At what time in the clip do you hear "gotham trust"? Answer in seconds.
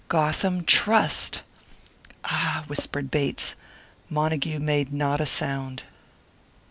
0.07-1.43